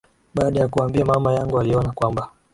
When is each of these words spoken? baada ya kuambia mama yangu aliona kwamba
baada 0.33 0.59
ya 0.59 0.67
kuambia 0.67 1.05
mama 1.05 1.33
yangu 1.33 1.59
aliona 1.59 1.91
kwamba 1.91 2.31